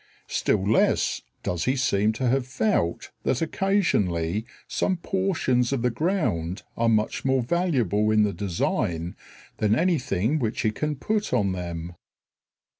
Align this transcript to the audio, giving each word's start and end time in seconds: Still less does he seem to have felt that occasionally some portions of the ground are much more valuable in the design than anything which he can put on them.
Still 0.29 0.67
less 0.67 1.21
does 1.43 1.65
he 1.65 1.75
seem 1.75 2.11
to 2.13 2.27
have 2.27 2.47
felt 2.47 3.11
that 3.21 3.39
occasionally 3.39 4.47
some 4.67 4.97
portions 4.97 5.71
of 5.71 5.83
the 5.83 5.91
ground 5.91 6.63
are 6.75 6.89
much 6.89 7.23
more 7.23 7.43
valuable 7.43 8.09
in 8.09 8.23
the 8.23 8.33
design 8.33 9.15
than 9.57 9.75
anything 9.75 10.39
which 10.39 10.61
he 10.61 10.71
can 10.71 10.95
put 10.95 11.33
on 11.33 11.51
them. 11.51 11.93